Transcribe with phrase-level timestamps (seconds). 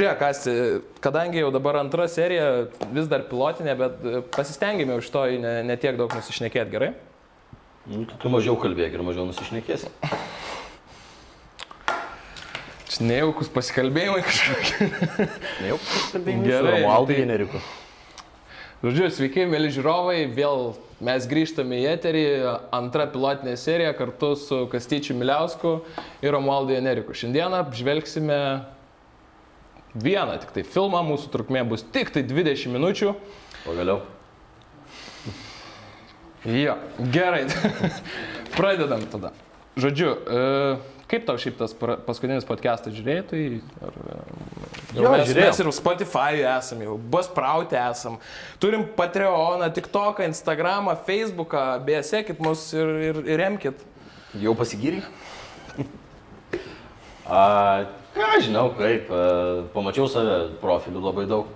[0.00, 0.52] Žiūrėk, Asti,
[1.04, 2.44] kadangi jau dabar antra serija,
[2.88, 6.88] vis dar pilotinė, bet e, pasistengėme už to ne, ne tiek daug nusišnekėti, gerai?
[7.84, 9.92] Nu, tu, tu mažiau kalbėk ir mažiau nusišnekėsi.
[12.90, 14.88] Čia nejaukus pasikalbėjimai kažkokie.
[15.60, 16.40] Ne jau kalbėjai.
[16.48, 17.62] Gerai, Romualdai tai- Generiku.
[18.80, 20.70] Žodžiu, sveiki, mėly žiūrovai, vėl
[21.04, 22.26] mes grįžtame į eterį,
[22.72, 25.82] antra pilotinė serija kartu su Kastyčiu Miliausku
[26.24, 27.12] ir Romualdu Janeriku.
[27.12, 28.40] Šiandieną apžvelgsime
[29.94, 33.14] vieną tik tai filmą, mūsų trukmė bus tik tai 20 minučių.
[33.64, 33.98] Pagaliau.
[36.44, 36.76] Jo,
[37.12, 37.44] gerai.
[38.56, 39.28] Pradedam tada.
[39.80, 40.40] Žodžiu, e,
[41.10, 43.24] kaip tau šiaip tas paskutinis podcastas žiūrėjai?
[43.28, 43.40] Tai
[43.86, 44.02] ar, e,
[44.96, 45.50] jau Jo, mes, žiūrėjau.
[45.50, 48.16] mes ir Spotify esam, jau Buzzsprout esam.
[48.62, 53.84] Turim Patreoną, TikToką, Instagramą, Facebooką, beje, sekit mus ir, ir, ir remkit.
[54.40, 55.00] Jau pasigyri?
[58.16, 59.10] Ką žinau, kaip.
[59.12, 59.20] A,
[59.74, 61.50] pamačiau save profilių labai daug.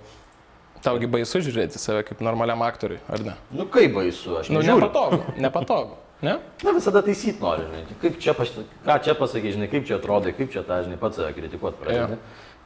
[0.85, 3.33] Taugi baisu žiūrėti save kaip normaliam aktoriui, ar ne?
[3.51, 4.83] Nu kaip baisu, aš Nu, nežiūriu.
[4.85, 5.95] nepatogu, nepatogu.
[6.23, 6.37] Ne?
[6.63, 7.95] Na visada taisyti nori, žinai.
[8.01, 8.53] Kaip čia, paš...
[8.85, 12.19] ką čia pasakai, žinai, kaip čia atrodai, kaip čia tą, žinai, pats save kritikuoti pradedi.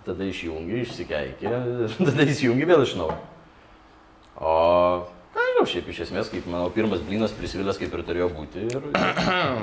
[0.05, 1.49] Tada išjungi, išsikeiki,
[2.09, 3.17] tada įsijungi vėl iš naujo.
[4.39, 4.53] O,
[5.33, 8.67] ką žinau, šiaip iš esmės, kaip mano pirmas blinas prisvilęs, kaip ir turėjo būti.
[8.69, 8.85] Ir,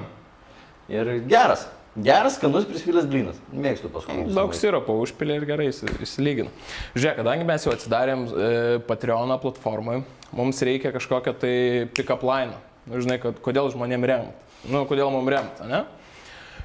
[0.99, 1.69] ir geras.
[1.97, 3.39] Geras, skanus prisvilęs blinas.
[3.57, 4.27] Mėgstu paskui.
[4.37, 6.51] Daug siropo užpilė ir gerai įsi- įsilygina.
[6.93, 8.49] Žiūrėk, kadangi mes jau atsidarėm e,
[8.85, 10.03] Patreoną platformai,
[10.37, 11.55] mums reikia kažkokio tai
[11.97, 12.53] pick-up line.
[12.87, 14.45] Nu, žinai, kad, kodėl žmonėm remt.
[14.69, 15.85] Nu, kodėl mums remt, ne?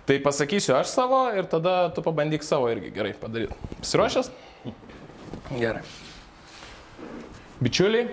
[0.05, 3.55] Tai pasakysiu aš savo ir tada tu pabandyk savo irgi gerai padaryti.
[3.79, 4.31] Pasiruošęs?
[5.55, 5.81] Gerai.
[7.61, 8.09] Bičiuliai,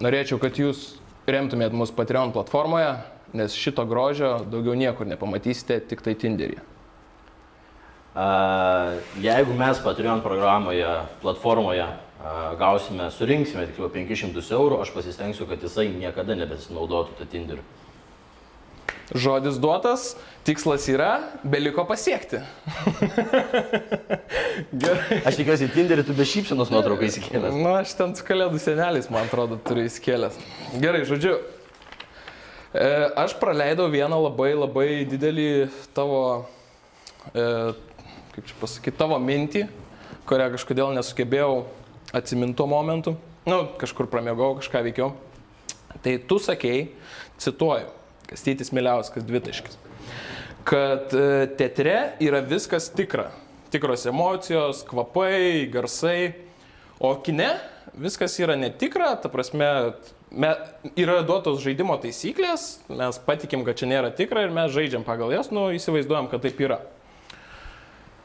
[0.00, 0.94] norėčiau, kad jūs
[1.28, 2.94] remtumėt mus Patreon platformoje,
[3.32, 6.62] nes šito grožio daugiau niekur nepamatysite, tik tai Tinderyje.
[8.12, 8.26] A,
[9.24, 10.88] jeigu mes Patreon programoje,
[11.22, 11.94] platformoje a,
[12.60, 17.64] gausime, surinksime tiksliau 500 eurų, aš pasistengsiu, kad jisai niekada nebesinaudotų tą Tinderiu.
[19.12, 20.14] Žodis duotas,
[20.44, 22.38] tikslas yra, beliko pasiekti.
[24.82, 25.18] Gerai.
[25.28, 27.58] Aš tikiuosi, Tinderį tu be šypsenos nuotrauką įsikėlęs.
[27.60, 30.38] Na, aš ten su kalėdų senelis, man atrodo, turiu įskėlęs.
[30.80, 31.36] Gerai, žodžiu.
[32.72, 35.48] E, aš praleidau vieną labai labai didelį
[35.92, 36.46] tavo,
[37.36, 37.42] e,
[38.32, 39.66] kaip čia pasakyti, tavo mintį,
[40.24, 41.66] kurią kažkodėl nesugebėjau
[42.16, 43.12] atsiminti tuo momentu.
[43.44, 45.10] Nu, kažkur pramėgau, kažką veikiau.
[46.00, 46.86] Tai tu sakei,
[47.42, 47.90] cituoju,
[48.30, 49.76] Kastytis Miliauskas dvitaškis,
[50.64, 53.28] kad e, teatre yra viskas tikra.
[53.72, 56.32] Tikros emocijos, kvapai, garsai.
[56.96, 57.50] O kine
[58.00, 59.68] viskas yra netikra, ta prasme,
[60.32, 60.52] me,
[60.96, 65.52] yra duotos žaidimo taisyklės, mes patikim, kad čia nėra tikra ir mes žaidžiam pagal jas,
[65.54, 66.80] nu įsivaizduojam, kad taip yra.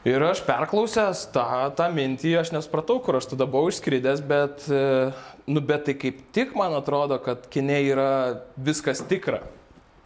[0.08, 1.44] Ir aš perklausęs tą,
[1.76, 5.10] tą mintį, aš nespratau, kur aš tada buvau išskridęs, bet, e,
[5.50, 8.10] nu, bet tai kaip tik man atrodo, kad kine yra
[8.56, 9.42] viskas tikra.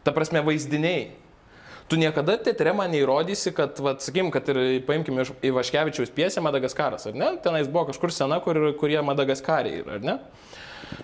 [0.02, 1.10] Ta prasme, vaizdiniai.
[1.92, 7.04] Tu niekada teatre man neįrodysi, kad, va, sakykim, kad ir paimkime iš Ivaškevičiaus piesę Madagaskaras,
[7.10, 7.34] ar ne?
[7.44, 10.16] Tenais buvo kažkur sena, kur, kurie Madagaskariai yra, ar ne?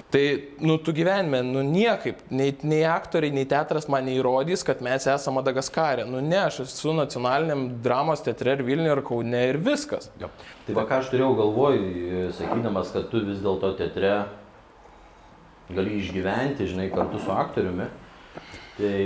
[0.08, 0.22] Tai,
[0.64, 5.42] nu, tu gyvenime, nu, niekaip, nei, nei aktoriai, nei teatras man neįrodys, kad mes esame
[5.42, 6.06] Madagaskarė.
[6.08, 10.08] Nu, ne, aš esu nacionaliniam dramos teatre ir Vilniuje ir Kaune ir viskas.
[10.22, 10.30] Jo.
[10.64, 11.76] Tai va ką aš turėjau galvoj,
[12.38, 14.14] sakydamas, kad tu vis dėlto teatre
[15.76, 17.90] gali išgyventi, žinai, kartu su aktoriumi.
[18.78, 19.02] Tai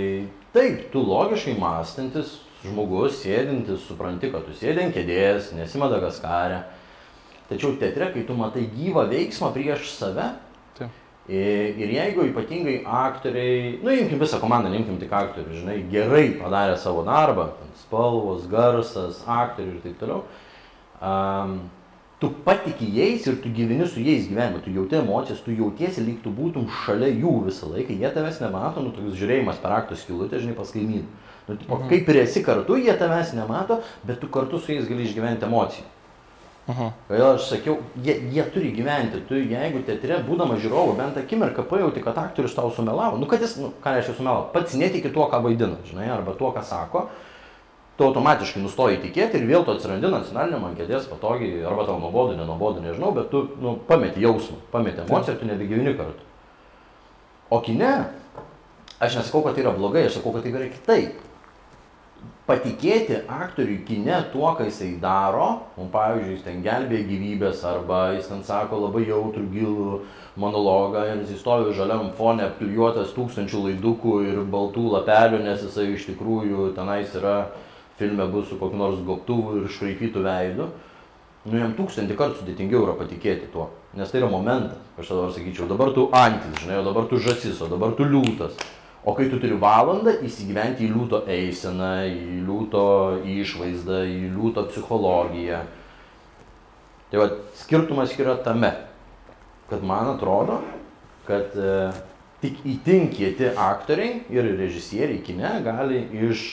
[0.55, 6.63] taip, tu logiškai mąstantis žmogus, sėdintis, supranti, kad tu sėdi ant kėdės, nesi Madagaskarė.
[7.49, 10.31] Tačiau teatre, kai tu matai gyvą veiksmą prieš save.
[11.29, 16.75] Ir, ir jeigu ypatingai aktoriai, nu imkim visą komandą, neimkim tik aktorių, žinai, gerai padarė
[16.77, 17.51] savo darbą,
[17.85, 20.23] spalvos, garsas, aktoriai ir taip toliau,
[20.99, 21.57] um,
[22.19, 26.21] tu patiki jais ir tu gyveni su jais gyvenimą, tu jauti emocijas, tu jautiesi lyg
[26.23, 30.39] tu būtum šalia jų visą laiką, jie tavęs nemato, nu toks žiūrėjimas per aktų skilutę,
[30.43, 31.07] žinai, pas kaimynų.
[31.47, 31.89] Nu, tipo, Mhm.
[31.89, 35.83] Kaip ir esi kartu, jie tavęs nemato, bet tu kartu su jais gali išgyventi emociją.
[36.71, 36.93] Aha.
[37.09, 37.73] Kodėl aš sakiau,
[38.05, 42.69] jie, jie turi gyventi, tu jeigu teatre, būdamas žiūrovu, bent akimirką pajauti, kad aktorius tau
[42.71, 46.37] sumelavo, nu kad jis, nu ką reiškia sumelavo, pats netiki tuo, ką vaidina, žinai, arba
[46.39, 47.09] tuo, ką sako,
[47.99, 52.37] tu automatiškai nustoji tikėti ir vėl tu atsirandi nacionaliniam ant kėdės patogiai, arba tau nuobodu,
[52.39, 56.31] nenuobodu, nežinau, bet tu, nu, pameti jausmą, pameti emociją ir tu nebegyveni kartu.
[57.51, 57.91] O kine,
[59.03, 61.19] aš nesakau, kad tai yra blogai, aš sakau, kad tai yra kitaip
[62.47, 65.47] patikėti aktoriui kine tuo, ką jisai daro,
[65.77, 69.99] nu, pavyzdžiui, jis ten gelbėja gyvybės arba jis ten sako labai jautrų gilų
[70.39, 76.09] monologą ir jis stovi žaliam fone apklijuotas tūkstančių laidukų ir baltų lapelių, nes jisai iš
[76.11, 77.37] tikrųjų tenais yra
[77.99, 80.67] filme bus su kokiu nors gobtuvu ir iškraipytų veidu.
[81.43, 83.67] nu jam tūkstantį kartų sudėtingiau yra patikėti tuo.
[83.99, 84.79] Nes tai yra momentas.
[84.97, 88.55] Aš dabar sakyčiau, dabar tu antis, žinai, o dabar tu žasis, o dabar tu liūtas.
[89.05, 92.83] O kai tu turi valandą įsigyventi į liūto eiseną, į liūto
[93.27, 95.59] išvaizdą, į liūto psichologiją.
[97.11, 97.27] Tai va,
[97.59, 98.71] skirtumas yra tame,
[99.69, 100.61] kad man atrodo,
[101.27, 101.91] kad e,
[102.43, 106.47] tik įtin kieti aktoriai ir režisieriai kine gali iš,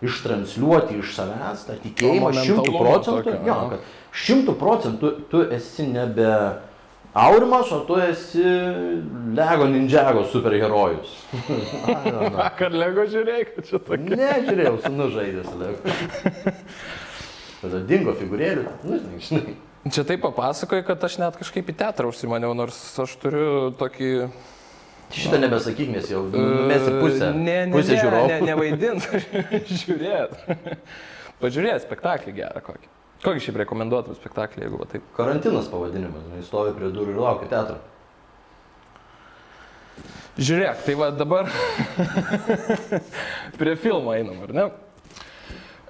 [0.00, 3.36] ištransliuoti iš savęs tą tikėjimą šimtų procentų.
[3.44, 3.94] Jo, kad
[4.24, 6.32] šimtų procentų tu esi nebe
[7.14, 8.42] Aurimas, o tu esi
[9.34, 11.16] Lego Ninjago superherojus.
[12.36, 14.18] Vakar Lego žiūrėjai, kad čia tokia.
[14.20, 16.54] Ne, žiūrėjau, sunu žaidė su Lego.
[17.60, 18.62] Tada dingo figūrėlių.
[18.86, 19.56] Nu, žinai, žinai.
[19.90, 24.12] Čia taip papasakoji, kad aš net kažkaip į teatrą užsimaniau, nors aš turiu tokį...
[25.10, 27.26] Šitą nebesakyk, nes jau mes į pusę.
[27.26, 29.08] E, Ne, ne, pusę ne, ne, nevaidint.
[29.82, 30.38] Žiūrėt.
[31.42, 32.92] Pažiūrėt spektaklį gerą kokį.
[33.20, 35.02] Kokį šiaip rekomenduotum spektaklį, jeigu va taip?
[35.16, 37.76] Karantinas pavadinimas, jis stovi prie durų ir laukia teatro.
[40.40, 41.50] Žiūrėk, tai va dabar
[43.60, 44.64] prie filmo einam, ar ne?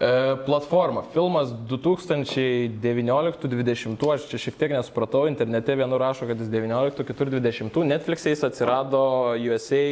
[0.01, 0.11] E,
[0.47, 1.03] platforma.
[1.13, 7.79] Filmas 2019-2020, aš čia šiek tiek nesupratau, internete vienur rašo, kad jis 19, kitur 20,
[7.93, 9.03] Netflix'e jis atsirado
[9.39, 9.85] USA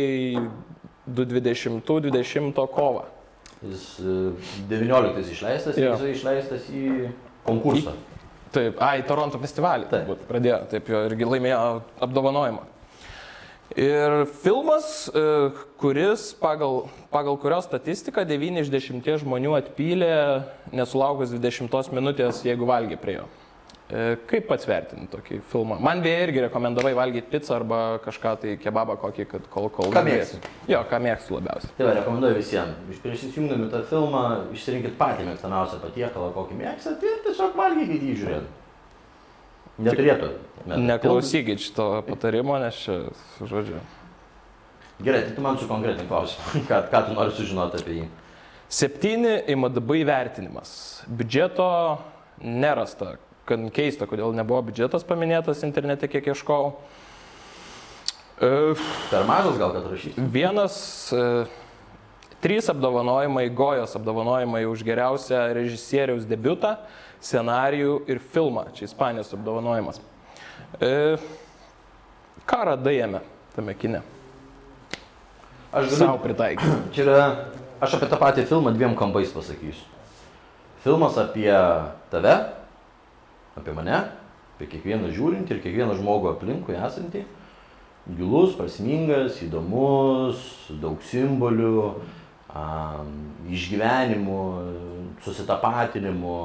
[1.06, 3.05] 2020 kovą.
[3.62, 4.02] Jis e,
[4.70, 5.91] 19 išleistas ir Jo.
[5.94, 6.75] jisai išleistas į
[7.48, 7.96] konkursą.
[8.54, 10.06] Taip, ai, Toronto festivalį Taip.
[10.06, 11.62] turbūt pradėjo, taip jo irgi laimėjo
[12.06, 12.64] apdovanojimą.
[13.76, 20.14] Ir filmas, e, kuris pagal, pagal kurio statistiką 9 iš 10 žmonių atpylė
[20.72, 23.26] nesulaukus 20 minutės, jeigu valgė prie jo.
[23.88, 25.79] E, Kaip pats vertini tokį filmą?
[25.81, 29.88] Man beje irgi rekomendavai valgyti pizzą arba kažką tai kebabą kokį, kad kol kol...
[29.94, 30.40] Ką mėgsti?
[30.69, 31.73] Jo, ką mėgstu labiausiai.
[31.79, 32.82] Tai va, rekomenduoju visiems.
[32.93, 38.17] Iš prieš įsijungdami tą filmą, išsirinkit patį mėgstamiausią patiekalą, kokį mėgstate ir tiesiog valgykit jį
[38.20, 38.56] žiūrėdami.
[39.88, 40.29] Neturėtų.
[40.69, 42.99] Neklausykit šito patarimo, nes čia,
[43.41, 43.81] žodžiu.
[44.99, 46.61] Gerai, tai tu man sukonkretink klausimą.
[46.69, 48.06] Ką, ką tu nori sužinoti apie jį?
[48.69, 50.75] Septyni IMDB įvertinimas.
[51.08, 51.70] Biudžeto
[52.43, 53.14] nerasta.
[53.48, 56.74] Kad keista, kodėl nebuvo biudžetas paminėtas internete, kiek ieškojau.
[58.44, 58.50] E,
[59.10, 60.20] Per mažas gal, kad rašyti?
[60.30, 60.76] Vienas,
[61.16, 61.46] e,
[62.44, 66.76] trys apdovanojimai, Gojos apdovanojimai už geriausią režisieriaus debiutą,
[67.24, 68.68] scenarijų ir filmą.
[68.76, 69.98] Čia Ispanijos apdovanojimas.
[70.84, 71.16] E,
[72.46, 73.24] ką radai jame
[73.56, 74.04] tame kine?
[75.72, 76.22] Aš Savo galiu.
[76.28, 76.76] pritaikyti.
[76.94, 77.24] Čia yra,
[77.82, 79.88] aš apie tą patį filmą dviem kampais pasakysiu.
[80.84, 81.50] Filmas apie
[82.12, 82.36] tave,
[83.58, 83.99] apie mane,
[84.56, 87.25] apie kiekvieną žiūrintį ir kiekvieną žmogų aplinkui esantį.
[88.08, 90.38] Gilus, prasmingas, įdomus,
[90.81, 91.75] daug simbolių,
[93.52, 94.38] išgyvenimų,
[95.25, 96.37] susitapatinimų,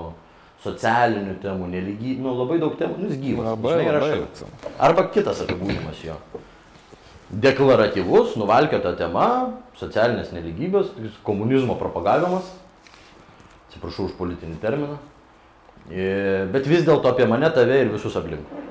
[0.63, 3.47] socialinių temų, nelygy, nu labai daug temų, nu jis gyvas.
[3.53, 4.73] Labai, žinai, ir aš- labai.
[4.89, 6.15] Arba kitas apibūdinimas jo.
[7.33, 10.91] Deklaratyvus, nuvalkiota tema, socialinės neligybės,
[11.25, 12.51] komunizmo propagavimas.
[13.69, 14.99] Atsiprašau už politinį terminą.
[15.91, 18.61] E, Bet vis dėlto apie mane, tave ir visus aplinkui.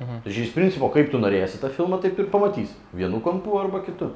[0.00, 0.20] Mhm.
[0.24, 2.74] Tai iš principo, kaip tu norėsi tą filmą, taip ir pamatysi.
[2.94, 4.12] Vienu kampu arba kitu.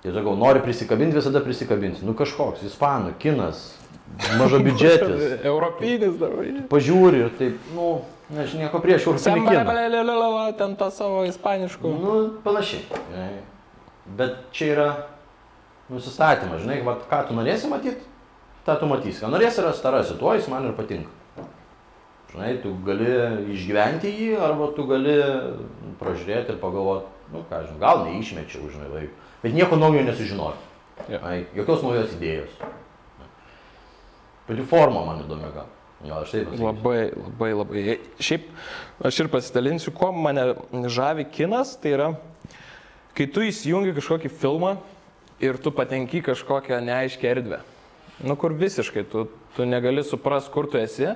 [0.00, 2.06] Tai sakau, nori prisikabinti, visada prisikabinsi.
[2.08, 3.74] Nu kažkoks, ispanų, kinas,
[4.40, 5.44] mažo biudžetis.
[5.44, 6.48] Europinis dabar.
[6.72, 7.90] Pažiūri ir taip, nu,
[8.32, 9.20] aš nieko prieš kiną.
[9.20, 11.94] Sembalelelelelele, ten tą savo ispaniškų.
[12.00, 12.84] Nu, panašiai.
[14.16, 14.88] Bet čia yra
[15.92, 18.00] nusistatymas, žinai, vat, ką tu norėsi matyti,
[18.64, 19.20] tą tu matysi.
[19.20, 21.12] Ką norėsi rasti, tą rasi, tuo jis man ir patinka.
[22.30, 23.08] Žinai, tu gali
[23.50, 25.16] išgyventi jį, arba tu gali
[25.98, 29.26] pražiūrėti ir pagalvoti, nu ką žinai, gal neišmečiau, žinai, laiko.
[29.42, 30.68] Bet nieko naujo nesužinoti.
[31.10, 31.18] Jo.
[31.26, 32.54] Ai, jokios naujos idėjos.
[34.46, 35.66] Pati forma man įdomi gal.
[36.00, 36.66] Gal aš taip pasakysiu.
[36.68, 37.96] Labai, labai, labai.
[38.22, 38.46] Šiaip
[39.10, 40.46] aš ir pasidalinsiu, kuo mane
[40.92, 42.08] žavi kinas, tai yra,
[43.16, 44.76] kai tu įsijungi kažkokį filmą
[45.42, 47.60] ir tu patenki kažkokią neaiškę erdvę.
[48.24, 49.24] Nu, kur visiškai tu,
[49.56, 51.08] tu negali supras, kur tu esi.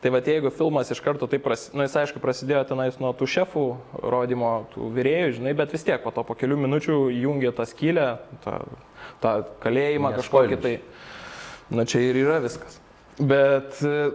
[0.00, 3.28] Tai va, jeigu filmas iš karto taip, pras, nu, jis aišku prasidėjo tenais nuo tų
[3.34, 3.64] šefų
[4.12, 8.06] rodymo, tų vyrėjų, žinai, bet vis tiek po to po kelių minučių įjungia tą skylę,
[8.44, 8.58] tą,
[9.24, 10.74] tą kalėjimą kažkokį tai.
[11.70, 12.80] Na čia ir yra viskas.
[13.20, 14.10] Bet e,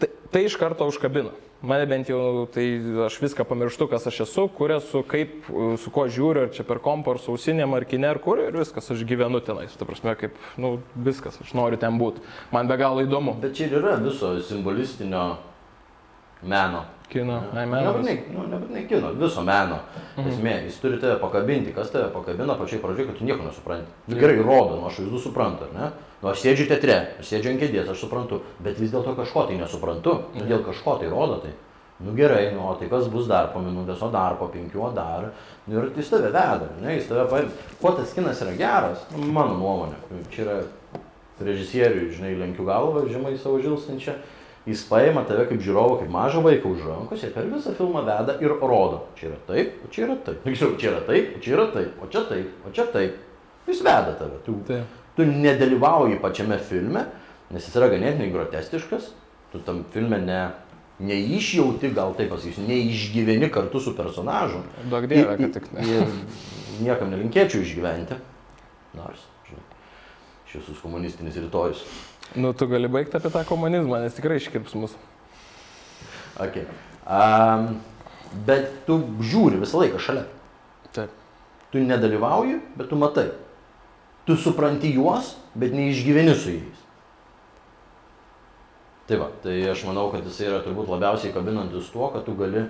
[0.00, 1.32] tai, tai iš karto užkabina.
[1.58, 2.64] Mane bent jau, tai
[3.02, 5.48] aš viską pamirštu, kas aš esu, kur esu, kaip,
[5.82, 8.86] su kuo žiūriu, ar čia per kompą, ar sausinėm, ar kine, ar kur, ir viskas,
[8.94, 9.74] aš gyvenu tenais.
[9.74, 12.22] Ta prasme, kaip, nu, viskas, aš noriu ten būti.
[12.54, 13.34] Man be galo įdomu.
[13.42, 15.24] Bet čia ir yra viso simbolistinio
[16.42, 16.84] meno.
[17.08, 17.38] Kino.
[17.56, 17.86] Ai, menas.
[17.86, 19.78] Nebūtinai, nu, nebūtinai kino, viso meno.
[20.20, 23.88] Esmė, jis turi tave pakabinti, kas tave pakabina pačiai pradžioje, kad tu nieko nesupranti.
[24.10, 25.88] Nu, gerai, rodo, nu, aš vaizdų suprantu, ne?
[26.20, 29.56] Nu, aš sėdžiu teatre, aš sėdžiu ant kėdės, aš suprantu, bet vis dėlto kažko tai
[29.56, 31.54] nesuprantu, nu, dėl kažko tai rodo tai.
[32.04, 34.90] Nu gerai, nu, o tai kas bus dar po minutės, o dar po penkių, o
[34.94, 35.32] dar.
[35.66, 37.70] Nu, ir jis tave veda, ne, jis tave paima.
[37.80, 40.20] Kuo tas kinas yra geras, nu, mano nuomonė.
[40.30, 40.58] Čia yra
[41.42, 44.14] režisieriui, žinai, lenkiu galvą, žemai savo žilstančią.
[44.68, 48.34] Jis paima tave kaip žiūrovą, kaip mažą vaiką už rankos ir per visą filmą veda
[48.44, 48.98] ir rodo.
[49.16, 50.42] Čia yra taip, o čia yra taip.
[50.44, 53.14] Tiksliau, čia yra taip, o čia yra taip, o čia taip, o čia taip.
[53.68, 54.40] Jis veda tave.
[54.44, 54.98] Tu, Taip.
[55.16, 57.06] tu nedalyvauji pačiame filme,
[57.52, 59.10] nes jis yra ganėtinai grotestiškas.
[59.52, 60.42] Tu tam filme ne,
[61.00, 64.60] neišjauti, gal taip pasakysiu, neišgyveni kartu su personažu.
[64.92, 65.84] Daug dievė, kad tik ne.
[65.88, 68.20] Ir niekam nelinkėčiau išgyventi.
[68.98, 69.64] Nors, žinai,
[70.52, 71.84] šis komunistinis rytojus.
[72.36, 74.96] Nu, tu gali baigti apie tą komunizmą, nes tikrai iškirps mus.
[76.38, 76.66] Okay.
[77.08, 77.78] Um,
[78.46, 80.26] bet tu žiūri visą laiką šalia.
[80.92, 81.14] Taip.
[81.72, 83.30] Tu nedalyvauji, bet tu matai.
[84.28, 86.84] Tu supranti juos, bet neišgyveni su jais.
[89.08, 92.66] Tai va, tai aš manau, kad jis yra turbūt labiausiai kabinantis tuo, kad tu gali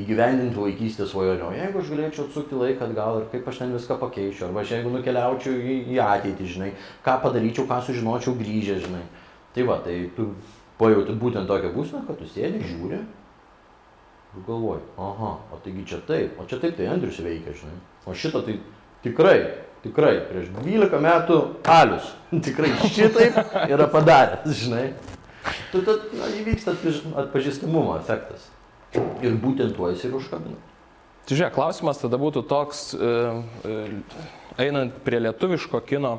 [0.00, 1.46] įgyvendinti vaikystės svajonę.
[1.46, 4.72] O jeigu aš galėčiau atsukti laiką atgal ir kaip aš ten viską pakeičiau, arba aš
[4.74, 6.70] jeigu nukeliaučiau į, į ateitį, žinai,
[7.06, 9.04] ką padaryčiau, ką sužinočiau grįžę, žinai.
[9.54, 10.32] Tai va, tai tu
[10.80, 12.98] pajauti būtent tokią būseną, kad tu sėdi, žiūri
[14.34, 17.76] ir galvoji, aha, o taigi čia taip, o čia taip tai Andrius veikia, žinai.
[18.06, 18.56] O šito tai
[19.04, 19.36] tikrai,
[19.84, 21.38] tikrai, prieš 12 metų
[21.70, 22.10] Alius
[22.48, 24.88] tikrai šitaip yra padaręs, žinai.
[25.70, 28.48] Tu tad na, įvyksta atpaž- atpažįstamumo efektas.
[29.24, 30.58] Ir būtent tuo jis ir užkabina.
[31.24, 33.12] Tai žiūrėk, klausimas tada būtų toks, e,
[33.64, 33.76] e,
[34.60, 36.18] einant prie lietuviško kino.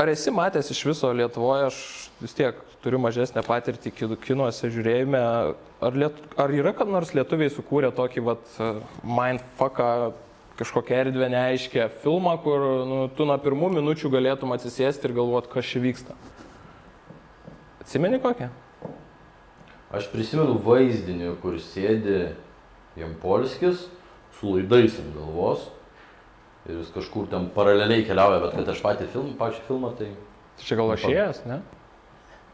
[0.00, 1.78] Ar esi matęs iš viso Lietuvoje, aš
[2.20, 5.20] vis tiek turiu mažesnę patirtį ki- kinuose žiūrėjime,
[5.80, 8.70] ar, liet, ar yra kad nors lietuviai sukūrė tokį vat e,
[9.04, 9.88] mindfucką,
[10.60, 15.68] kažkokią erdvę neaiškę filmą, kur nu, tu nuo pirmų minučių galėtum atsisėsti ir galvoti, kas
[15.72, 16.16] čia vyksta.
[17.80, 18.50] Atsimeni kokią?
[19.90, 22.28] Aš prisimenu vaizdinį, kur sėdi
[23.00, 23.86] Jampolskis
[24.38, 25.66] su laidais ant galvos.
[26.68, 30.10] Ir jis kažkur ten paraleliai keliauja, bet kad aš patį filmą, pačią filmą, tai
[30.60, 31.56] Tai čia gal lašėjas, ne?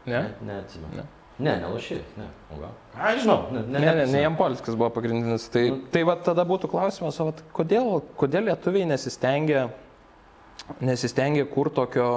[0.07, 0.21] Ne?
[0.47, 0.95] neatsimenu.
[0.95, 1.03] Ne.
[1.43, 2.27] Ne, ne lašėjas, ne.
[2.55, 2.71] O gal?
[2.95, 3.81] Aš žinau, ne, ne.
[3.83, 4.21] Ne, ne, ne.
[4.23, 5.49] Jampolskis buvo pagrindinis.
[5.53, 5.81] Tai, Nu.
[5.91, 9.67] tai va tada būtų klausimas, o vat kodėl, kodėl lietuviai nesistengia,
[10.79, 12.07] nesistengia kur tokio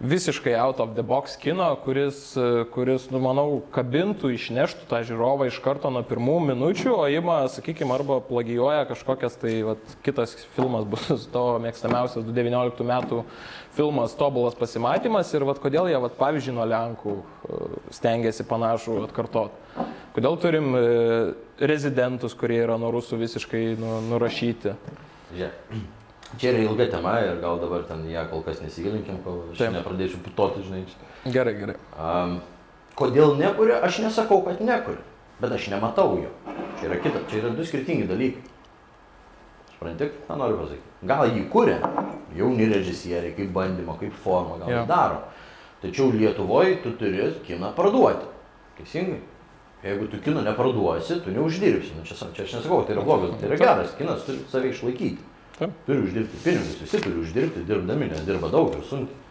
[0.00, 2.36] visiškai out of the box kino, kuris,
[2.74, 7.90] kuris nu, manau, kabintų, išneštų tą žiūrovą iš karto nuo pirmų minučių, o ima, sakykime,
[7.96, 13.24] arba plagijuoja kažkokias, tai vat, kitas filmas bus tavo mėgstamiausias 2019 metų
[13.78, 17.60] filmas Tobulas pasimatymas ir vat, kodėl jie, vat, pavyzdžiui, nuo Lenkų e,
[17.98, 19.86] stengiasi panašų atkartoti.
[20.14, 20.88] Kodėl turim e,
[21.58, 24.78] rezidentus, kurie yra nuo rusų visiškai nu, nurašyti.
[25.34, 25.97] Žiūrėk,
[26.36, 29.72] Čia yra ilga tema ir gal dabar ten ją kol kas nesigilinkim, kol aš Taip.
[29.78, 30.82] nepradėsiu putoti, žinai.
[31.32, 31.76] Gerai, gerai.
[31.96, 32.34] Um,
[32.98, 35.00] kodėl nekuria, aš nesakau, kad nekuria,
[35.40, 36.34] bet aš nematau jo.
[36.78, 38.44] Čia yra kita, čia yra du skirtingi dalykai.
[39.72, 40.92] Supranti, ką noriu pasakyti?
[41.08, 41.78] Gal jį kuria
[42.36, 45.22] jauni režisieriai, kaip bandymo, kaip forma, gal jį daro.
[45.80, 48.26] Tačiau Lietuvoje tu turi kiną parduoti.
[48.76, 49.20] Teisingai?
[49.82, 51.94] Jeigu tu kino neparduosi, tu neuždirbsi.
[51.96, 53.94] Nu, čia, čia aš nesakau, tai yra blogas, tai yra geras.
[53.94, 55.22] Kinas turi save išlaikyti.
[55.58, 55.74] Taip.
[55.86, 59.24] Turi uždirbti pinigus, visi turi uždirbti dirbdami, nes dirba daug ir sunkiai.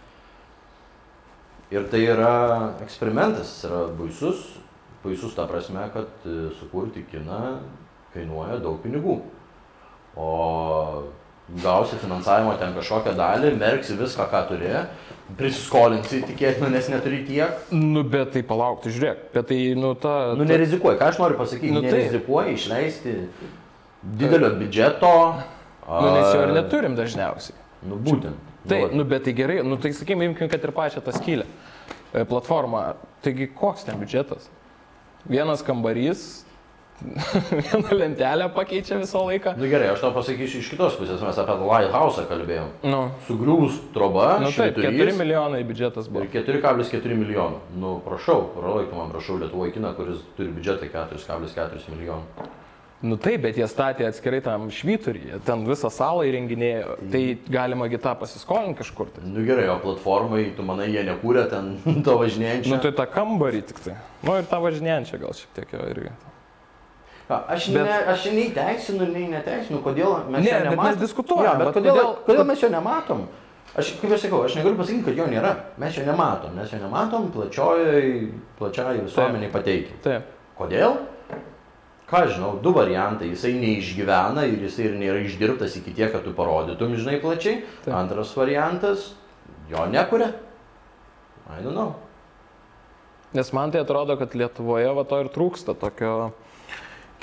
[1.71, 2.33] Ir tai yra
[2.83, 4.43] eksperimentas, jis yra baisus,
[5.03, 7.57] baisus ta prasme, kad e, sukurti kiną
[8.13, 9.17] kainuoja daug pinigų.
[10.17, 10.29] O
[11.63, 14.71] gausi finansavimo ten kažkokią dalį, merksi viską, ką turi,
[15.39, 17.67] prisiskolinsi tikėtina, nes neturi tiek.
[17.71, 20.15] Nu, bet tai palaukti, žiūrėk, bet tai, nu, ta...
[20.39, 23.19] Nu, nerizikuoji, ką aš noriu pasakyti, Nu, nerizikuoji išleisti
[24.03, 25.13] didelio biudžeto.
[25.87, 27.55] Nu, nes jo ir neturim dažniausiai.
[27.87, 28.35] Nu, būtent.
[28.67, 31.45] Tai, Nu, nu, bet tai gerai, nu, tai sakykime, imkim, kad ir pačią tą skylę.
[32.13, 32.81] e, Platformą.
[33.23, 34.49] Taigi, koks ten biudžetas?
[35.29, 36.43] Vienas kambarys,
[37.51, 39.53] vieną lentelę pakeičia visą laiką.
[39.57, 42.69] Nu gerai, aš tau pasakysiu iš kitos pusės, mes apie Lighthouse kalbėjom.
[42.89, 46.25] Nu, Sugriūs troba, nu taip, švyturys 4 milijonai biudžetas buvo.
[46.25, 47.59] ir 4,4 milijonų.
[47.77, 52.49] Nu, prašau, parodyk man, prašau, Lietuvoje kiną, kuris turi biudžetą 4,4 milijonų.
[53.05, 56.95] Nu taip, bet jie statė atskirai tam švyturį, ten visą salą įrenginėjo.
[57.13, 57.19] Tai
[57.53, 59.11] galima gitą pasiskolinti kažkur.
[59.13, 59.21] Tai.
[59.29, 61.75] Nu gerai, o platformai, tu manai, jie nekūrė ten
[62.07, 62.71] to važinėjančio?
[62.73, 63.93] Nu tai tą kambarį tik tai.
[64.25, 66.09] Nu ir tą važinėjančią gal šiek tiek jo irgi.
[67.29, 70.85] A, Aš, Bet- ne, aš nei teisinu, nei neteisinu, kodėl mes Ne, jo nematom.
[70.87, 73.21] mes diskutuojam, Ja, bet bet kodėl, kodėl- kodėl, kodėl mes jo nematom?
[73.77, 75.51] Aš, kaip aš sakau, aš negaliu pasakyti, kad jo nėra.
[75.77, 79.99] Mes jo nematom, mes jo nematom plačiojai, plačiai visuomeniai pateikti.
[80.07, 80.31] Taip.
[80.57, 80.95] Kodėl?
[82.07, 83.33] Ką žinau, du variantai.
[83.33, 87.65] Jisai neišgyvena ir jisai ir nėra išdirbtas iki tiek, kad tu parodytum, žinai, plačiai.
[87.83, 87.91] Taip.
[87.97, 89.09] Antras variantas,
[89.67, 90.31] jo nekuria.
[91.51, 91.95] I don't know.
[93.35, 96.31] Nes man tai atrodo, kad Lietuvoje va to ir trūksta tokio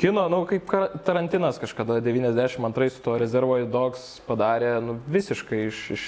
[0.01, 0.71] kino, nu kaip
[1.07, 6.05] Tarantinas kažkada 92 su tuo Reservoir Dogs padarė, nu visiškai iš, iš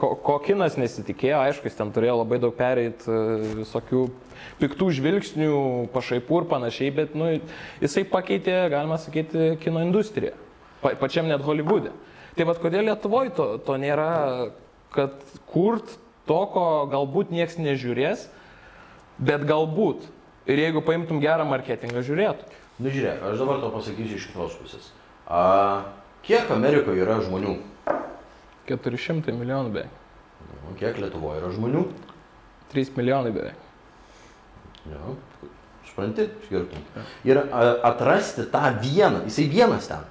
[0.00, 3.20] ko, ko kinas nesitikėjo, aišku, jis ten turėjo labai daug pereit e,
[3.62, 4.04] visokių
[4.60, 5.54] piktų žvilgsnių,
[5.94, 7.30] pašaipų ir panašiai, bet nu,
[7.82, 10.36] jisai pakeitė, galima sakyti, kino industriją,
[10.84, 11.94] pa, pačiam net Hollywoodė.
[12.36, 14.12] Tai vad kodėl Lietuvoje to, to nėra,
[14.94, 15.18] kad
[15.52, 18.30] kurt to, ko galbūt niekas nežiūrės,
[19.22, 20.08] Bet galbūt.
[20.50, 22.48] Ir jeigu paimtum gerą marketingą, žiūrėtų.
[22.82, 24.88] Nu žiūrėk, aš dabar to pasakysiu iš kitos pusės.
[25.30, 25.42] A,
[26.26, 27.54] kiek Amerikoje yra žmonių?
[28.66, 30.00] 400 milijonų beveik.
[30.48, 31.84] Nu, Kiek Lietuvoje yra žmonių?
[32.72, 33.68] 3 milijonai beveik.
[34.90, 35.14] Jo.
[35.86, 36.82] Supranti, skirtum.
[37.28, 37.62] Ir a,
[37.92, 40.02] atrasti tą vieną, jisai vienas ten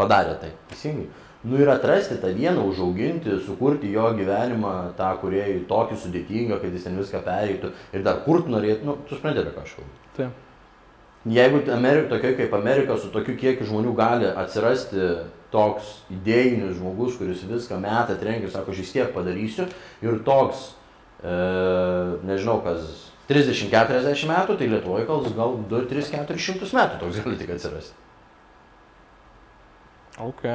[0.00, 1.06] padarė tai, teisingai.
[1.46, 6.90] Nu ir atrasti tą vieną, užauginti, sukurti jo gyvenimą, tą kuriejų tokį sudėtingą, kad jis
[6.90, 10.00] ten viską pereitų ir dar kurt norėtų, nu, tu supranti ką aš kalbu.
[10.18, 10.46] Taip.
[11.28, 15.10] Jeigu Amerika, tokia kaip Amerika, su tokiu kiekiu žmonių gali atsirasti
[15.52, 19.66] toks idėjinis žmogus, kuris viską metą trenkia ir sako, aš vis tiek padarysiu,
[20.00, 20.70] ir toks,
[21.20, 21.34] e,
[22.24, 27.52] nežinau, kas 30-40 metų, tai Lietuvoje gal, gal 2, 3, 400 metų toks gali tik
[27.54, 27.98] atsirasti.
[30.20, 30.46] Ok.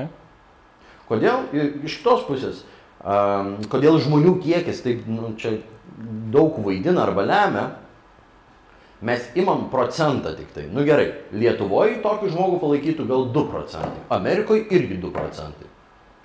[1.05, 1.45] Kodėl?
[1.85, 2.65] Iš kitos pusės,
[3.05, 5.59] um, kodėl žmonių kiekis taip, nu, čia
[6.33, 7.65] daug vaidina arba lemia,
[9.01, 10.67] mes imam procentą tik tai.
[10.71, 15.69] Nu gerai, Lietuvoje tokį žmogų palaikytų gal 2 procentai, Amerikoje irgi 2 procentai.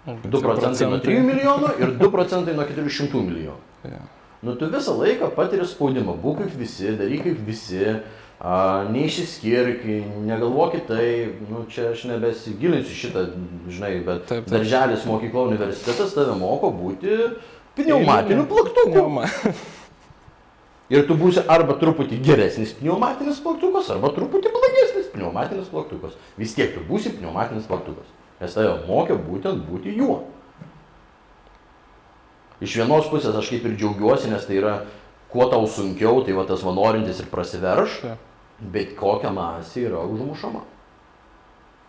[0.07, 3.61] 2 procentai nuo 3 milijonų ir 2 procentai nuo 400 milijonų.
[3.91, 4.01] Ja.
[4.43, 7.83] Nu tu visą laiką patiri spaudimą, būk kaip visi, daryk kaip visi,
[8.41, 8.55] a,
[8.89, 9.83] neišsiskirk,
[10.25, 11.09] negalvokit tai,
[11.51, 13.27] nu čia aš nebesigilinsiu šitą,
[13.69, 14.55] žinai, bet Taip, taip.
[14.55, 17.19] darželis, mokykla, universitetas tave moko būti
[17.77, 18.95] pneumatiniu plaktuku.
[18.97, 19.29] Pneuma.
[20.91, 26.17] Ir tu būsi arba truputį geresnis pneumatinis plaktukas, arba truputį blogesnis pneumatinis plaktukas.
[26.41, 28.09] Vis tiek tu būsi pneumatinis plaktukas.
[28.41, 30.25] Nes tave mokė būtent būti juo.
[32.61, 34.75] Iš vienos pusės aš kaip ir džiaugiuosi, nes tai yra,
[35.33, 38.01] kuo tau sunkiau, tai va tas va norintis ir prasiverš,
[38.61, 40.65] bet kokia masė yra užmušama.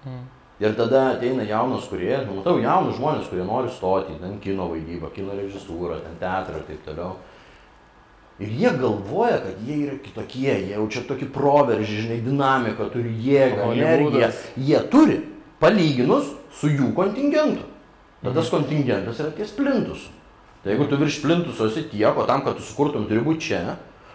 [0.05, 0.21] Mm.
[0.61, 5.09] Ir tada ateina jaunas kurie, nu, matau jaunus žmonės, kurie nori stoti, ten kino vaidybą,
[5.15, 7.15] kino režisūrą, ten teatrą ir taip toliau.
[8.41, 13.67] Ir jie galvoja, kad jie yra kitokie, jie jaučia tokį proveržį, žinai, dinamiką, turi jėgą,
[13.75, 14.31] energiją.
[14.57, 15.19] Jie turi,
[15.61, 17.67] palyginus su jų kontingentu.
[18.21, 20.09] Tada tas kontingentas yra ties plintusu.
[20.63, 23.61] Tai jeigu tu virš plintuso esi tiek, o tam, kad tu sukurtum, turi būti čia,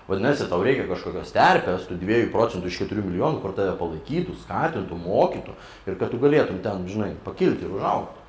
[0.06, 4.98] vadinasi, tau reikia kažkokios terpės, tų 2 procentų iš 4 milijonų, kur tave palaikytų, skatintų,
[5.06, 5.56] mokytų
[5.90, 8.22] ir kad tu galėtum ten, žinai, pakilti ir užaugti.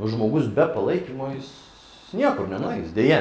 [0.00, 1.52] O žmogus be palaikymo jis
[2.16, 3.20] niekur nenueis, dėje.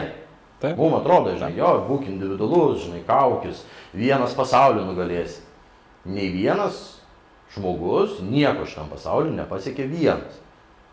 [0.61, 0.77] Taip.
[0.77, 3.63] Mums atrodo, žinai, jo, būk individualus, žinai, kaukis,
[3.97, 5.41] vienas pasaulio nugalėsi.
[6.05, 7.01] Nei vienas
[7.55, 10.37] žmogus nieko šitam pasauliu nepasiekė vienas.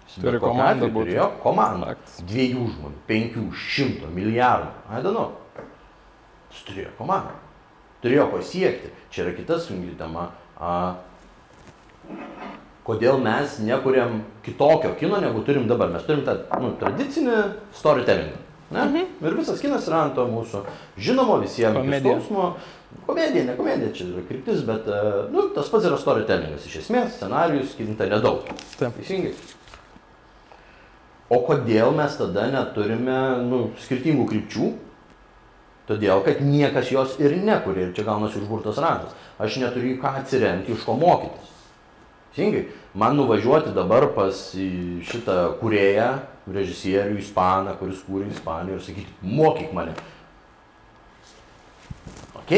[0.09, 0.41] Jis Turi
[0.89, 1.11] būti.
[1.11, 1.93] Turėjo komandą.
[2.25, 4.71] Dviejų žmonių, penkių, šimto, milijardų.
[5.05, 5.29] Know.
[6.49, 7.37] Jis turėjo komandą.
[8.03, 8.91] Turėjo pasiekti.
[9.13, 10.31] Čia yra kita sunki tema.
[10.57, 10.97] A,
[12.89, 15.93] kodėl mes nekuriam kitokio kino, negu turim dabar.
[15.93, 17.43] Mes turim tą nu, tradicinį
[17.77, 18.48] storytellingą.
[18.71, 18.85] Ne?
[18.85, 19.05] Mhm.
[19.25, 20.65] Ir visas kinas yra ant to mūsų
[21.01, 21.79] žinomo visiems.
[21.79, 22.19] Komedija.
[22.19, 22.51] skausmo.
[23.07, 24.99] Komedija, ne komedija, čia yra kryptis, bet e,
[25.33, 26.67] nu, tas pats yra storytellingas.
[26.69, 28.45] Iš esmės, scenarijus kinta nedaug.
[28.77, 28.97] Taip.
[28.97, 29.33] Teisingai.
[31.29, 34.71] O kodėl mes tada neturime nu, skirtingų krypčių?
[35.89, 39.15] Todėl, kad niekas jos ir nekuria ir čia gaunasi užburtas ratas.
[39.41, 41.55] Aš neturiu ką atsiremti, iš ko mokytis.
[42.39, 42.69] Teisingai.
[42.95, 44.39] Man nuvažiuoti dabar pas
[45.11, 46.07] šitą kurėją,
[46.55, 49.93] režisierių, ispaną, kuris kūrė Ispaniją ir sakyti, mokyk mane.
[52.39, 52.55] Ok,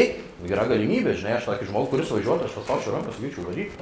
[0.47, 3.73] yra galimybė, žinai, aš tokį žmogų, kuris važiuotų, aš paspaučiau ranką, sakyčiau, varyk.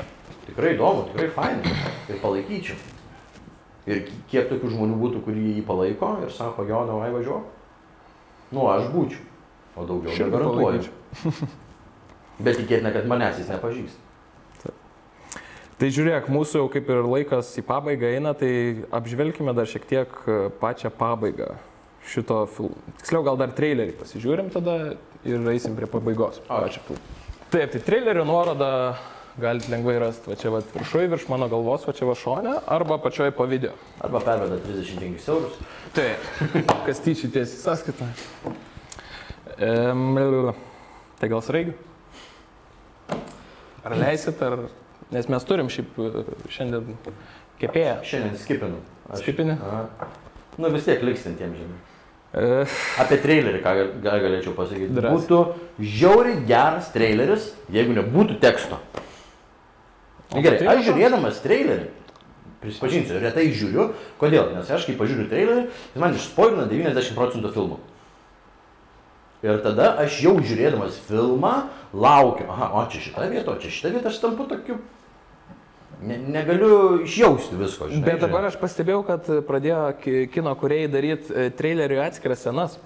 [0.48, 1.76] Tikrai įdomu, tikrai fainai.
[2.10, 2.80] Ir palaikyčiau.
[3.90, 7.44] Ir ki- kiek tokių žmonių būtų, kurie jį palaiko ir sako, jo, davai važiuok.
[8.56, 9.26] Nu, aš būčiau.
[9.78, 10.82] O daugiau negarantuoju.
[12.40, 14.08] Bet tikėtina, kad manęs jis nepažįsta.
[15.80, 18.52] Tai žiūrėk, mūsų jau kaip ir laikas į pabaigą eina, tai
[18.92, 21.54] apžvelkime dar šiek tiek e, pačią pabaigą
[22.10, 22.76] šito filmo.
[23.00, 24.76] Tiksliau, gal dar trailerį pasižiūrim tada
[25.24, 26.42] ir eisim prie pabaigos.
[26.50, 26.66] A.
[26.66, 27.16] pačio filmo.
[27.50, 28.72] Taip, tai trailerio nuoroda
[29.40, 30.28] galite lengvai rasti.
[30.30, 33.72] Va čia va viršui, virš mano galvos, va čia va šonė, arba pačioj po video.
[34.04, 35.56] Arba perveda 35 eurus.
[35.96, 36.28] Taip.
[36.90, 38.10] Kas tyčia tiesiai sąskaitą.
[39.64, 40.52] Ehm,
[41.24, 41.78] tai gal sraigių?
[43.88, 44.68] Ar leisit, ar...
[45.14, 46.98] Nes mes turim šiaip e, šiandien
[47.62, 48.00] kepėją.
[48.06, 48.82] Šiandien skipinu.
[49.18, 49.56] Skipini?
[50.60, 51.80] Nu vis tiek liksintiems, žinai.
[52.30, 52.66] E,
[53.02, 54.92] Apie trailerį, ką gal galėčiau pasakyti.
[54.94, 55.16] Drąsiai.
[55.18, 58.78] Būtų žiauriai geras traileris, jeigu nebūtų teksto.
[60.30, 61.88] O Gerai, tai aš žiūrėdamas trailerį,
[62.62, 63.88] prisipažinsiu, retai žiūriu.
[64.22, 64.52] Kodėl?
[64.54, 65.64] Nes aš kai pažiūriu trailerį,
[65.96, 67.80] jis man išspoilina 90 procentų filmų.
[69.42, 71.56] Ir tada aš jau žiūrėdamas filmą
[71.96, 74.78] laukiu, aha, o čia šitą vietą, o čia šitą vietą aš tampu tokiu...
[76.00, 77.90] Ne, negaliu išjausti visko.
[77.92, 82.78] Žinai, Bet dabar aš pastebėjau, kad pradėjo ki- kino kuriejai daryti trailerių atskiras scenas.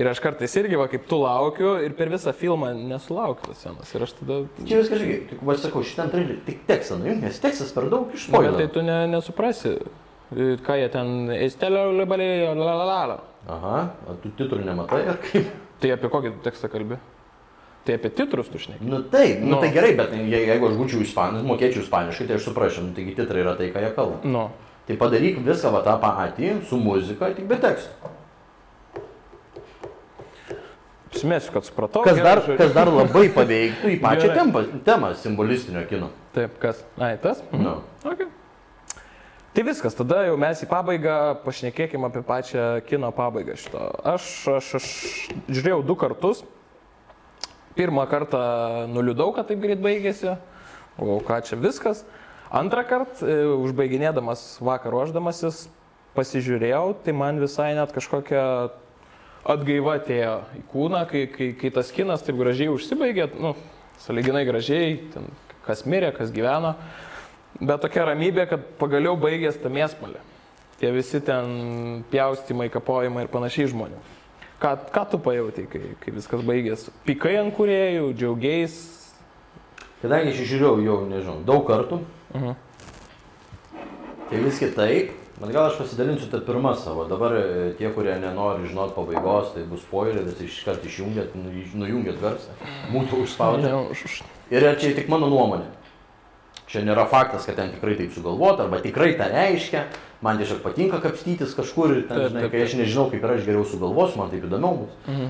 [0.00, 3.90] Ir aš kartais irgi, va, kaip tu laukiu ir per visą filmą nesulaukiu tos scenos.
[3.92, 4.38] Ir aš tada...
[4.64, 8.08] Čia viskas žinai, tik va sakau, šitam trailerį tik tekstą nuimk, nes tekstas per daug
[8.16, 8.56] išspoilina.
[8.62, 9.74] tai tu ne, nesuprasi,
[10.32, 11.12] e, ką jie ten...
[11.44, 13.18] Estelio libalėjo, la la la la.
[13.52, 13.82] Aha,
[14.22, 15.52] tu titrų nematai ar kaip?
[15.82, 16.96] Tai apie kokį tekstą kalbi?
[17.84, 18.84] Tai apie titrus tu šneki.
[18.86, 19.60] Nu taip, nu, Nu.
[19.60, 23.14] tai gerai, bet je- jeigu aš būčiau ispanas, mokėčiau ispaniškai, tai aš suprasčiau, nu, taigi
[23.18, 24.20] titrai yra tai, ką jie kalba.
[24.22, 24.50] Nu.
[24.86, 27.90] Tai padaryk visą va tą patį su muzika, tik be tekstų.
[31.12, 32.02] Apsimėsiu, kad supratau.
[32.06, 32.56] Kas gerai, dar, žodžiu.
[32.56, 34.36] kas dar labai paveiktų į pačią Gerai.
[34.38, 36.08] tempą, temą simbolistinio kino.
[36.32, 36.80] Taip, kas?
[36.98, 37.42] Ai, tas?
[37.52, 37.62] Mhm.
[37.66, 37.74] Nu.
[38.08, 38.30] Okay.
[39.52, 43.82] Tai viskas, tada jau mes į pabaigą pašnekėkime apie pačią kino pabaigą šito.
[44.14, 44.24] Aš,
[44.56, 44.86] aš, aš
[45.52, 46.40] žiūrėjau du kartus.
[47.76, 48.40] Pirmą kartą
[48.92, 50.36] nuliūdau, kad taip greit baigėsi.
[51.00, 52.04] O ką čia viskas.
[52.52, 55.64] Antrą kartą, e, užbaiginėdamas vakar ruoždamasis,
[56.12, 58.42] pasižiūrėjau, tai man visai net kažkokia
[59.48, 63.54] atgaiva atėjo į kūną, kai, kai, kai tas kinas taip gražiai užsibaigė, nu,
[64.04, 65.30] saliginai gražiai, ten,
[65.64, 66.74] kas mirė, kas gyveno,
[67.58, 70.20] bet tokia ramybė, kad pagaliau baigės ta mėsmalė.
[70.82, 74.00] Tie visi ten pjaustimai, kapojimai ir panašiai žmonių.
[74.62, 76.84] Ką, ką tu pajautai, kai, kai viskas baigės?
[77.06, 78.76] Pikai ant kuriejų, džiaugiais.
[80.02, 81.98] Kadangi aš žiūrėjau jau, nežinau, daug kartų,
[82.34, 82.54] Mhm.
[84.30, 87.04] tai vis kitaip, bet gal aš pasidalinsiu tą pirmą savo.
[87.10, 92.54] Dabar e, tie, kurie nenori žinoti pabaigos, tai bus spoileris, iškart išjungiat, nu, nujungiat garsą,
[92.94, 94.22] mūtų užspaudžiat.
[94.50, 95.66] Ir čia tik mano nuomonė.
[96.72, 99.82] Čia nėra faktas, kad ten tikrai taip sugalvota, arba tikrai tą reiškia.
[100.24, 103.32] Man tiesiog patinka kapstytis kažkur ir ten, Taip, žinai, taip, kai aš nežinau, kaip ir
[103.34, 104.94] aš geriau sugalvosiu, man taip įdomiau bus.
[105.10, 105.26] Mhm.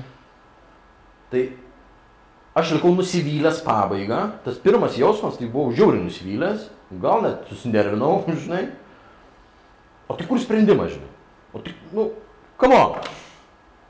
[1.33, 1.41] Tai
[2.61, 4.21] aš likau nusivylęs pabaigą.
[4.45, 6.69] Tas pirmas jausmas, tai buvau žiauriai nusivylęs,
[7.03, 8.69] gal net susinervinau, žinai.
[10.07, 11.11] O tai kur sprendimas, žinai?
[11.51, 12.07] O tai, nu,
[12.61, 12.85] kamo.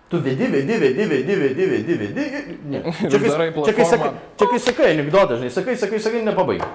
[0.09, 2.57] Tu vedi, vedi, vedi, vedi, vedi, vedi, vedi.
[2.69, 2.81] Ne.
[3.11, 3.29] Čia, kai,
[3.61, 6.67] čia, kai, sakai, čia kai sakai anegdotą, žinai, sakai, sakai, sakai, nepabaigai.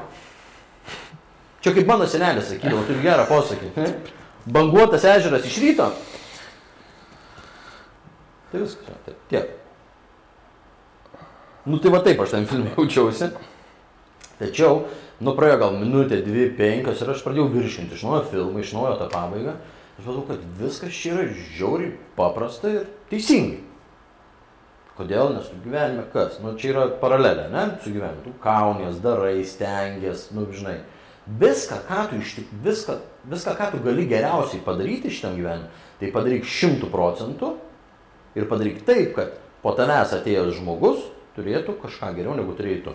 [1.68, 3.70] Čia kaip mano senelis sakydavo, turi gerą posakį.
[3.76, 3.88] ne?
[4.48, 5.90] Banguotas ežeras iš ryto.
[8.48, 9.50] Tai viskas, jo, tai tiek.
[11.68, 13.28] Nu tai va taip aš ten filmė jaučiausi.
[14.38, 14.86] Tačiau,
[15.20, 18.94] nu praėjo gal minutė, dvi, penkios ir aš pradėjau viršinti iš naujo filmą, iš naujo
[19.02, 19.58] tą pabaigą.
[19.98, 21.26] Aš matau, kad viskas čia yra
[21.58, 23.60] žiauriai paprasta ir teisingai.
[24.96, 25.34] Kodėl?
[25.36, 26.40] Nes tu gyvenime kas?
[26.42, 27.66] Nu čia yra paralelė, ne?
[27.84, 28.24] Su gyvenimu.
[28.24, 30.80] Tu kaunies, darai, stengies, nu žinai.
[31.28, 32.94] Viską, ką tu iš tik, viską,
[33.28, 35.68] viską, ką tu gali geriausiai padaryti šitam gyvenime,
[36.00, 37.50] tai padaryk šimtų procentų
[38.38, 41.02] ir padaryk taip, kad po tavęs atėjęs žmogus
[41.36, 42.94] turėtų kažką geriau negu turėjai tu.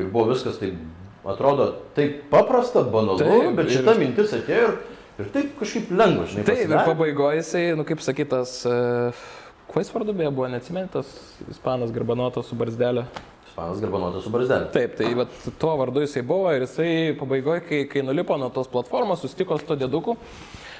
[0.00, 0.76] Ir buvo viskas taip,
[1.24, 4.76] atrodo, taip paprasta, banalu, Taip, bet ir- šita mintis atėjo ir,
[5.24, 6.44] ir taip kažkaip lengva, žinai.
[6.44, 6.86] Taip, ir pasidarė.
[6.92, 9.24] pabaigoje jisai, nu kaip sakytas, uh,
[9.68, 11.08] kuo jis vardu beje buvo, neatsimentas,
[11.52, 13.04] ispanas garbanotas su barzdelė.
[13.52, 14.70] Ispanas garbanotas su barzdelė.
[14.72, 18.70] Taip, tai vat, tuo vardu jisai buvo ir jisai pabaigoje, kai, kai nulipo nuo tos
[18.72, 20.14] platformos, susitiko su to dėduku,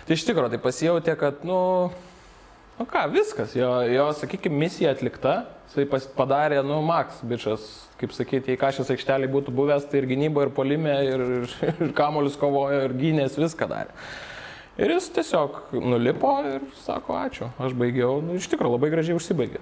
[0.09, 1.59] tai iš tikrųjų tai pasijautė, kad, nu,
[2.79, 5.35] nu ką, viskas, jo, jo sakykime, misija atlikta,
[5.69, 5.85] jisai
[6.17, 7.69] padarė, nu, Max, bičias,
[8.01, 11.93] kaip sakyti, jei kažkas aikštelį būtų buvęs, tai ir gynybo, ir polime, ir, ir, ir
[11.99, 13.93] kamolius kovojo, ir gynės, viską darė.
[14.81, 19.61] Ir jis tiesiog nulipo ir sako, ačiū, aš baigiau, nu, iš tikrųjų labai gražiai užsibaigė.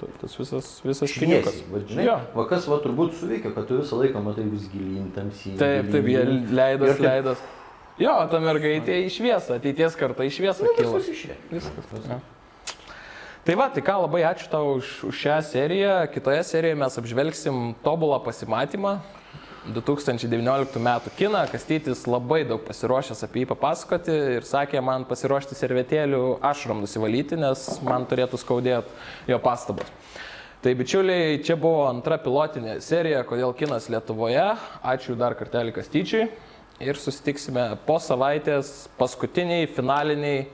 [0.00, 1.08] Ta- Tas visas, visas.
[1.08, 2.16] Šviesiai, va, žinai, Jo.
[2.36, 5.56] va kas va turbūt suveikia, kad tu visą laiką matai vis gilyn tamsiai.
[5.56, 7.38] Taip, taip, jie leidas, Ir leidas.
[7.98, 11.36] Jo, ta mergaitė į šviesą, ateities kartą į šviesą Nu, viskas išėjo.
[11.50, 11.84] Viskas.
[12.10, 12.18] Ja.
[13.46, 15.94] Tai va, tai ką, labai ačiū tau už, už šią seriją.
[16.12, 18.98] Kitoje serijoje mes apžvelgsim tobulą pasimatymą.
[19.74, 26.38] 2019 metų kiną, Kastytis labai daug pasiruošęs apie jį papasakoti ir sakė man pasiruošti servetėlių
[26.46, 29.90] ašram nusivalyti, nes man turėtų skaudėti jo pastabas.
[30.62, 34.46] Tai bičiuliai, čia buvo antra pilotinė serija, kodėl kinas Lietuvoje.
[34.82, 36.24] Ačiū dar kartelį Kastyčiui.
[36.82, 40.46] Ir susitiksime po savaitės paskutiniai finaliniai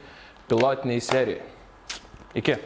[0.51, 1.47] pilotiniai serijai.
[2.39, 2.59] Iki.